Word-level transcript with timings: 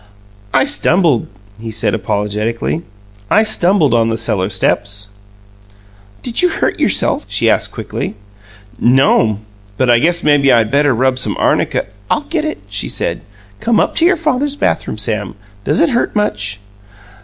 "I 0.51 0.65
stumbled," 0.65 1.27
he 1.59 1.69
said 1.69 1.93
apologetically. 1.93 2.81
"I 3.29 3.43
stumbled 3.43 3.93
on 3.93 4.09
the 4.09 4.17
cellar 4.17 4.49
steps." 4.49 5.09
"Did 6.23 6.41
you 6.41 6.49
hurt 6.49 6.79
yourself?" 6.79 7.27
she 7.29 7.47
asked 7.47 7.71
quickly. 7.71 8.15
"No'm; 8.79 9.45
but 9.77 9.91
I 9.91 9.99
guess 9.99 10.23
maybe 10.23 10.51
I 10.51 10.63
better 10.63 10.95
rub 10.95 11.19
some 11.19 11.37
arnica" 11.37 11.85
"I'll 12.09 12.21
get 12.21 12.45
it," 12.45 12.57
she 12.67 12.89
said. 12.89 13.21
"Come 13.59 13.79
up 13.79 13.95
to 13.97 14.05
your 14.05 14.17
father's 14.17 14.55
bathroom, 14.55 14.97
Sam. 14.97 15.35
Does 15.65 15.79
it 15.79 15.89
hurt 15.89 16.15
much?" 16.15 16.59